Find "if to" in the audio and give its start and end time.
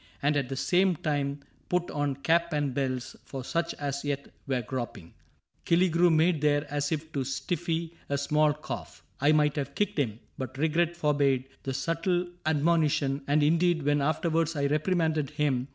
6.91-7.23